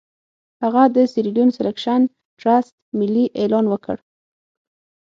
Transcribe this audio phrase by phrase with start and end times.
[0.63, 2.01] هغه د سیریلیون سیلکشن
[2.39, 3.97] ټرست ملي اعلان کړ.